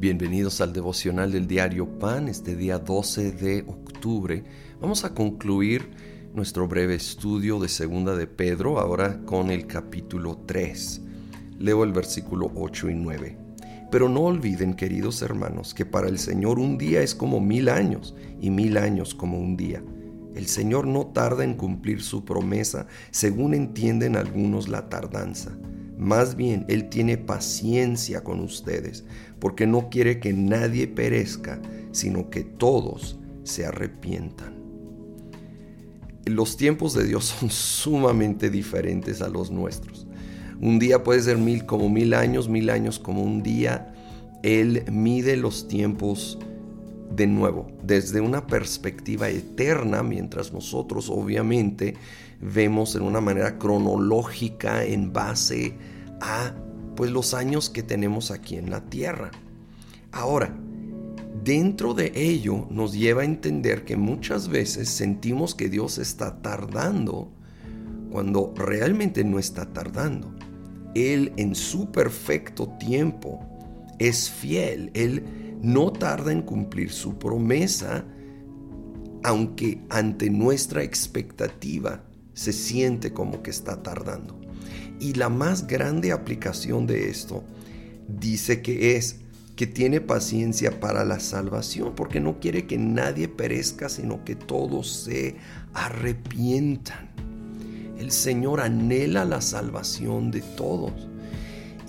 Bienvenidos 0.00 0.62
al 0.62 0.72
devocional 0.72 1.30
del 1.30 1.46
diario 1.46 1.98
Pan, 1.98 2.28
este 2.28 2.56
día 2.56 2.78
12 2.78 3.32
de 3.32 3.64
octubre. 3.66 4.42
Vamos 4.80 5.04
a 5.04 5.12
concluir 5.12 5.90
nuestro 6.32 6.66
breve 6.66 6.94
estudio 6.94 7.60
de 7.60 7.68
Segunda 7.68 8.16
de 8.16 8.26
Pedro, 8.26 8.80
ahora 8.80 9.20
con 9.26 9.50
el 9.50 9.66
capítulo 9.66 10.38
3. 10.46 11.02
Leo 11.58 11.84
el 11.84 11.92
versículo 11.92 12.50
8 12.54 12.88
y 12.88 12.94
9. 12.94 13.36
Pero 13.90 14.08
no 14.08 14.22
olviden, 14.22 14.72
queridos 14.72 15.20
hermanos, 15.20 15.74
que 15.74 15.84
para 15.84 16.08
el 16.08 16.18
Señor 16.18 16.58
un 16.58 16.78
día 16.78 17.02
es 17.02 17.14
como 17.14 17.38
mil 17.38 17.68
años 17.68 18.14
y 18.40 18.48
mil 18.48 18.78
años 18.78 19.14
como 19.14 19.38
un 19.38 19.58
día. 19.58 19.84
El 20.34 20.46
Señor 20.46 20.86
no 20.86 21.08
tarda 21.08 21.44
en 21.44 21.52
cumplir 21.52 22.00
su 22.00 22.24
promesa, 22.24 22.86
según 23.10 23.52
entienden 23.52 24.16
algunos 24.16 24.66
la 24.66 24.88
tardanza 24.88 25.58
más 26.00 26.34
bien, 26.34 26.64
Él 26.68 26.88
tiene 26.88 27.18
paciencia 27.18 28.24
con 28.24 28.40
ustedes, 28.40 29.04
porque 29.38 29.66
no 29.66 29.90
quiere 29.90 30.18
que 30.18 30.32
nadie 30.32 30.88
perezca, 30.88 31.60
sino 31.92 32.30
que 32.30 32.40
todos 32.42 33.18
se 33.44 33.66
arrepientan. 33.66 34.54
Los 36.24 36.56
tiempos 36.56 36.94
de 36.94 37.04
Dios 37.04 37.24
son 37.38 37.50
sumamente 37.50 38.48
diferentes 38.48 39.20
a 39.20 39.28
los 39.28 39.50
nuestros. 39.50 40.06
Un 40.58 40.78
día 40.78 41.04
puede 41.04 41.20
ser 41.20 41.36
mil 41.36 41.66
como 41.66 41.90
mil 41.90 42.14
años, 42.14 42.48
mil 42.48 42.70
años 42.70 42.98
como 42.98 43.22
un 43.22 43.42
día. 43.42 43.92
Él 44.42 44.84
mide 44.90 45.36
los 45.36 45.68
tiempos 45.68 46.38
de 47.10 47.26
nuevo, 47.26 47.66
desde 47.82 48.20
una 48.20 48.46
perspectiva 48.46 49.28
eterna, 49.28 50.02
mientras 50.02 50.52
nosotros 50.52 51.10
obviamente 51.10 51.94
vemos 52.40 52.94
en 52.94 53.02
una 53.02 53.20
manera 53.20 53.58
cronológica 53.58 54.84
en 54.84 55.12
base 55.12 55.74
a 56.20 56.54
pues 56.94 57.10
los 57.10 57.34
años 57.34 57.68
que 57.68 57.82
tenemos 57.82 58.30
aquí 58.30 58.56
en 58.56 58.70
la 58.70 58.82
tierra. 58.82 59.30
Ahora, 60.12 60.54
dentro 61.42 61.94
de 61.94 62.12
ello 62.14 62.66
nos 62.70 62.92
lleva 62.92 63.22
a 63.22 63.26
entender 63.26 63.84
que 63.84 63.96
muchas 63.96 64.48
veces 64.48 64.88
sentimos 64.88 65.54
que 65.54 65.68
Dios 65.68 65.98
está 65.98 66.40
tardando 66.42 67.30
cuando 68.10 68.52
realmente 68.56 69.24
no 69.24 69.38
está 69.38 69.72
tardando. 69.72 70.34
Él 70.94 71.32
en 71.36 71.54
su 71.54 71.90
perfecto 71.92 72.68
tiempo 72.78 73.49
es 74.00 74.30
fiel. 74.30 74.90
Él 74.94 75.58
no 75.62 75.92
tarda 75.92 76.32
en 76.32 76.42
cumplir 76.42 76.90
su 76.90 77.18
promesa, 77.18 78.04
aunque 79.22 79.82
ante 79.90 80.30
nuestra 80.30 80.82
expectativa 80.82 82.02
se 82.32 82.52
siente 82.52 83.12
como 83.12 83.42
que 83.42 83.50
está 83.50 83.82
tardando. 83.82 84.40
Y 84.98 85.14
la 85.14 85.28
más 85.28 85.66
grande 85.66 86.12
aplicación 86.12 86.86
de 86.86 87.10
esto 87.10 87.44
dice 88.08 88.62
que 88.62 88.96
es 88.96 89.20
que 89.54 89.66
tiene 89.66 90.00
paciencia 90.00 90.80
para 90.80 91.04
la 91.04 91.20
salvación, 91.20 91.94
porque 91.94 92.18
no 92.18 92.40
quiere 92.40 92.66
que 92.66 92.78
nadie 92.78 93.28
perezca, 93.28 93.90
sino 93.90 94.24
que 94.24 94.34
todos 94.34 94.90
se 94.90 95.36
arrepientan. 95.74 97.10
El 97.98 98.10
Señor 98.10 98.62
anhela 98.62 99.26
la 99.26 99.42
salvación 99.42 100.30
de 100.30 100.40
todos 100.40 101.09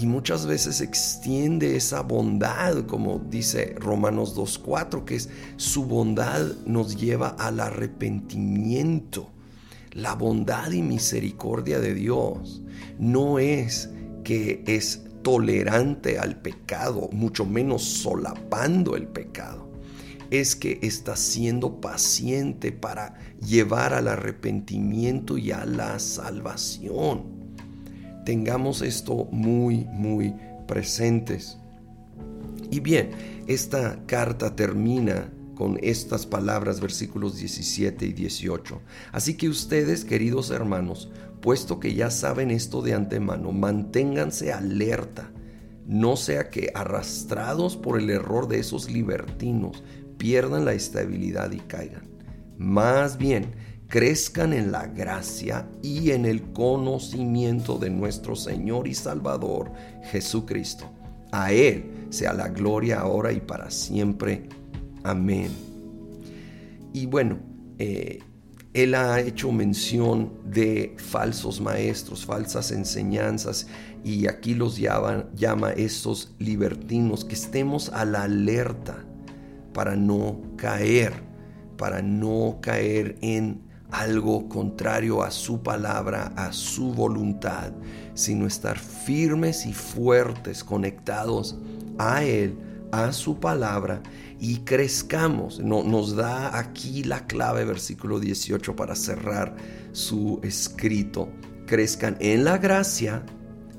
y 0.00 0.06
muchas 0.06 0.46
veces 0.46 0.80
extiende 0.80 1.76
esa 1.76 2.00
bondad, 2.00 2.86
como 2.86 3.18
dice 3.18 3.74
Romanos 3.78 4.34
2.4, 4.34 5.04
que 5.04 5.16
es 5.16 5.28
su 5.56 5.84
bondad 5.84 6.40
nos 6.64 6.96
lleva 6.96 7.36
al 7.38 7.60
arrepentimiento. 7.60 9.28
La 9.92 10.14
bondad 10.14 10.70
y 10.70 10.80
misericordia 10.80 11.80
de 11.80 11.92
Dios 11.92 12.62
no 12.98 13.38
es 13.38 13.90
que 14.24 14.62
es 14.66 15.02
tolerante 15.22 16.18
al 16.18 16.40
pecado, 16.40 17.10
mucho 17.12 17.44
menos 17.44 17.82
solapando 17.82 18.96
el 18.96 19.06
pecado. 19.06 19.70
Es 20.30 20.56
que 20.56 20.78
está 20.82 21.16
siendo 21.16 21.80
paciente 21.80 22.72
para 22.72 23.18
llevar 23.40 23.92
al 23.92 24.08
arrepentimiento 24.08 25.36
y 25.36 25.50
a 25.50 25.66
la 25.66 25.98
salvación 25.98 27.39
tengamos 28.30 28.80
esto 28.80 29.26
muy, 29.32 29.86
muy 29.86 30.36
presentes. 30.68 31.58
Y 32.70 32.78
bien, 32.78 33.10
esta 33.48 34.06
carta 34.06 34.54
termina 34.54 35.32
con 35.56 35.80
estas 35.82 36.26
palabras, 36.26 36.80
versículos 36.80 37.38
17 37.38 38.06
y 38.06 38.12
18. 38.12 38.80
Así 39.10 39.34
que 39.34 39.48
ustedes, 39.48 40.04
queridos 40.04 40.52
hermanos, 40.52 41.10
puesto 41.40 41.80
que 41.80 41.92
ya 41.92 42.08
saben 42.12 42.52
esto 42.52 42.82
de 42.82 42.94
antemano, 42.94 43.50
manténganse 43.50 44.52
alerta, 44.52 45.32
no 45.88 46.14
sea 46.14 46.50
que 46.50 46.70
arrastrados 46.72 47.76
por 47.76 47.98
el 47.98 48.10
error 48.10 48.46
de 48.46 48.60
esos 48.60 48.92
libertinos 48.92 49.82
pierdan 50.18 50.64
la 50.64 50.74
estabilidad 50.74 51.50
y 51.50 51.58
caigan. 51.58 52.04
Más 52.58 53.18
bien, 53.18 53.46
crezcan 53.90 54.52
en 54.52 54.70
la 54.70 54.86
gracia 54.86 55.68
y 55.82 56.12
en 56.12 56.24
el 56.24 56.52
conocimiento 56.52 57.76
de 57.76 57.90
nuestro 57.90 58.36
Señor 58.36 58.86
y 58.86 58.94
Salvador 58.94 59.72
Jesucristo. 60.04 60.88
A 61.32 61.52
Él 61.52 62.06
sea 62.08 62.32
la 62.32 62.48
gloria 62.48 63.00
ahora 63.00 63.32
y 63.32 63.40
para 63.40 63.68
siempre. 63.70 64.48
Amén. 65.02 65.50
Y 66.92 67.06
bueno, 67.06 67.40
eh, 67.78 68.20
Él 68.74 68.94
ha 68.94 69.20
hecho 69.20 69.50
mención 69.50 70.34
de 70.44 70.94
falsos 70.96 71.60
maestros, 71.60 72.24
falsas 72.24 72.70
enseñanzas, 72.70 73.66
y 74.04 74.28
aquí 74.28 74.54
los 74.54 74.78
llama, 74.78 75.28
llama 75.34 75.72
estos 75.72 76.36
libertinos, 76.38 77.24
que 77.24 77.34
estemos 77.34 77.88
a 77.88 78.04
la 78.04 78.22
alerta 78.22 79.04
para 79.74 79.96
no 79.96 80.40
caer, 80.56 81.12
para 81.76 82.02
no 82.02 82.58
caer 82.60 83.16
en 83.20 83.69
algo 83.92 84.48
contrario 84.48 85.22
a 85.22 85.30
su 85.30 85.62
palabra, 85.62 86.32
a 86.36 86.52
su 86.52 86.92
voluntad, 86.92 87.72
sino 88.14 88.46
estar 88.46 88.78
firmes 88.78 89.66
y 89.66 89.72
fuertes, 89.72 90.64
conectados 90.64 91.56
a 91.98 92.24
Él, 92.24 92.58
a 92.92 93.12
su 93.12 93.38
palabra 93.38 94.02
y 94.38 94.58
crezcamos. 94.58 95.60
No, 95.60 95.82
nos 95.82 96.16
da 96.16 96.58
aquí 96.58 97.04
la 97.04 97.26
clave, 97.26 97.64
versículo 97.64 98.20
18, 98.20 98.74
para 98.74 98.94
cerrar 98.94 99.54
su 99.92 100.40
escrito. 100.42 101.28
Crezcan 101.66 102.16
en 102.20 102.44
la 102.44 102.58
gracia 102.58 103.24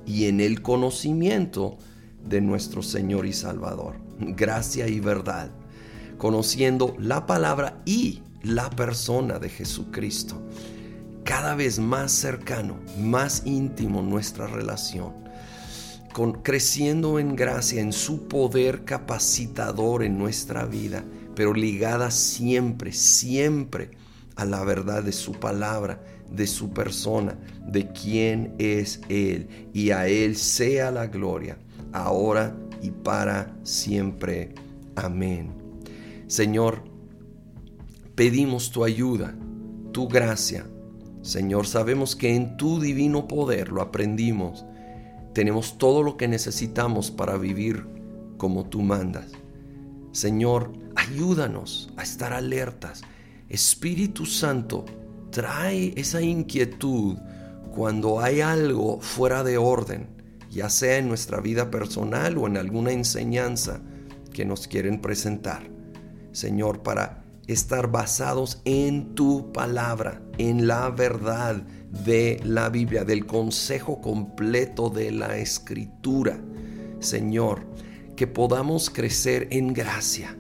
y 0.06 0.26
en 0.26 0.40
el 0.40 0.62
conocimiento 0.62 1.78
de 2.24 2.42
nuestro 2.42 2.84
Señor 2.84 3.26
y 3.26 3.34
Salvador. 3.34 3.96
Gracia 4.20 4.88
y 4.88 5.00
verdad. 5.00 5.52
Conociendo 6.18 6.96
la 7.00 7.26
palabra 7.26 7.82
y 7.86 8.22
la 8.44 8.70
persona 8.70 9.40
de 9.40 9.50
Jesucristo. 9.50 10.42
Cada 11.24 11.56
vez 11.56 11.80
más 11.80 12.12
cercano, 12.12 12.80
más 12.98 13.44
íntimo 13.46 14.02
nuestra 14.02 14.48
relación. 14.48 15.14
Creciendo 16.44 17.20
en 17.20 17.36
gracia, 17.36 17.82
en 17.82 17.94
su 17.94 18.28
poder 18.28 18.84
capacitador 18.84 20.04
en 20.04 20.18
nuestra 20.18 20.66
vida, 20.66 21.04
pero 21.36 21.54
ligada 21.54 22.12
siempre, 22.12 22.92
siempre 22.92 23.92
a 24.36 24.44
la 24.46 24.64
verdad 24.64 25.04
de 25.04 25.14
su 25.14 25.34
palabra, 25.34 26.04
de 26.30 26.48
su 26.48 26.72
persona, 26.72 27.38
de 27.66 27.88
quién 27.92 28.56
es 28.58 29.02
Él. 29.08 29.70
Y 29.74 29.92
a 29.92 30.08
Él 30.08 30.36
sea 30.36 30.92
la 30.92 31.08
gloria, 31.08 31.58
ahora 31.94 32.56
y 32.82 32.92
para 32.92 33.56
siempre. 33.64 34.54
Amén. 34.96 35.52
Señor, 36.28 36.91
pedimos 38.22 38.70
tu 38.70 38.84
ayuda, 38.84 39.34
tu 39.94 40.08
gracia. 40.08 40.68
Señor, 41.24 41.66
sabemos 41.66 42.16
que 42.16 42.36
en 42.36 42.56
tu 42.56 42.80
divino 42.80 43.28
poder 43.28 43.70
lo 43.70 43.82
aprendimos. 43.82 44.64
Tenemos 45.34 45.80
todo 45.80 46.04
lo 46.04 46.18
que 46.18 46.28
necesitamos 46.28 47.10
para 47.10 47.36
vivir 47.38 47.84
como 48.38 48.66
tú 48.70 48.84
mandas. 48.84 49.32
Señor, 50.12 50.72
ayúdanos 50.96 51.92
a 51.98 52.04
estar 52.04 52.32
alertas. 52.32 53.02
Espíritu 53.50 54.28
Santo, 54.28 54.86
trae 55.32 55.92
esa 55.96 56.22
inquietud 56.22 57.18
cuando 57.74 58.20
hay 58.20 58.42
algo 58.42 59.02
fuera 59.02 59.44
de 59.44 59.58
orden, 59.58 60.06
ya 60.52 60.70
sea 60.70 61.00
en 61.00 61.08
nuestra 61.08 61.42
vida 61.42 61.72
personal 61.72 62.38
o 62.38 62.46
en 62.46 62.58
alguna 62.58 62.92
enseñanza 62.92 63.82
que 64.32 64.46
nos 64.46 64.68
quieren 64.68 65.02
presentar. 65.02 65.64
Señor, 66.34 66.84
para 66.84 67.21
estar 67.52 67.92
basados 67.92 68.62
en 68.66 69.16
tu 69.16 69.52
palabra, 69.52 70.22
en 70.38 70.68
la 70.68 70.90
verdad 70.90 71.56
de 71.56 72.40
la 72.44 72.70
Biblia, 72.70 73.04
del 73.04 73.26
consejo 73.26 74.02
completo 74.02 74.90
de 74.90 75.12
la 75.12 75.38
escritura. 75.38 76.40
Señor, 77.00 77.66
que 78.16 78.28
podamos 78.28 78.90
crecer 78.90 79.48
en 79.52 79.74
gracia, 79.74 80.38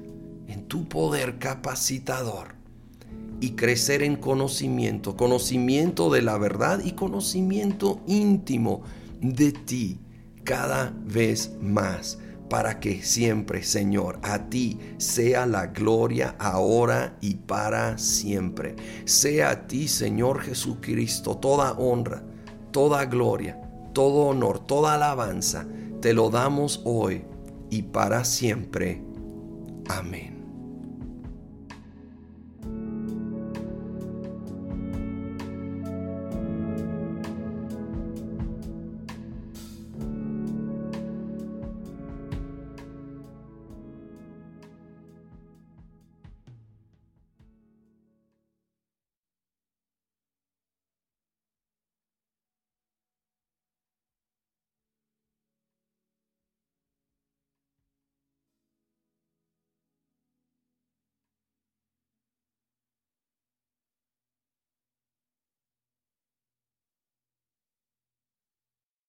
en 0.47 0.65
tu 0.67 0.87
poder 0.87 1.39
capacitador 1.39 2.55
y 3.39 3.51
crecer 3.51 4.03
en 4.03 4.15
conocimiento, 4.15 5.17
conocimiento 5.17 6.09
de 6.09 6.21
la 6.21 6.37
verdad 6.37 6.81
y 6.83 6.91
conocimiento 6.91 8.01
íntimo 8.07 8.83
de 9.19 9.51
ti 9.51 9.99
cada 10.43 10.93
vez 11.05 11.51
más 11.61 12.19
para 12.51 12.81
que 12.81 13.01
siempre, 13.01 13.63
Señor, 13.63 14.19
a 14.24 14.50
ti 14.50 14.77
sea 14.98 15.45
la 15.45 15.68
gloria 15.68 16.36
ahora 16.38 17.15
y 17.21 17.36
para 17.36 17.98
siempre. 17.98 18.75
Sea 19.06 19.51
a 19.51 19.68
ti, 19.68 19.88
Señor 19.88 20.42
Jesucristo, 20.42 21.38
toda 21.38 21.71
honra, 21.71 22.24
toda 22.71 23.06
gloria, 23.06 23.57
todo 23.94 24.27
honor, 24.27 24.59
toda 24.68 24.95
alabanza. 24.95 25.65
Te 26.01 26.13
lo 26.13 26.30
damos 26.30 26.81
hoy 26.83 27.24
y 27.69 27.83
para 27.83 28.25
siempre. 28.25 29.01
Amén. 29.88 30.40